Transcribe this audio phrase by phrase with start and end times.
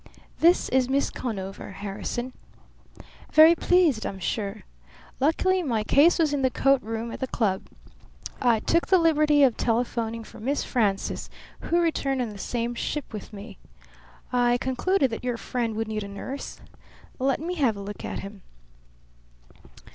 [0.39, 2.33] "This is Miss Conover, Harrison."
[3.31, 4.63] "Very pleased, I'm sure.
[5.19, 7.67] Luckily my case was in the coat room at the club.
[8.41, 11.29] I took the liberty of telephoning for Miss Frances,
[11.59, 13.59] who returned on the same ship with me.
[14.33, 16.59] I concluded that your friend would need a nurse.
[17.19, 18.41] Let me have a look at him."